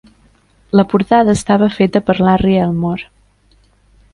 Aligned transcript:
La 0.79 0.85
portada 0.93 1.35
estava 1.39 1.67
feta 1.75 2.03
per 2.09 2.15
Larry 2.29 2.57
Elmore. 2.65 3.07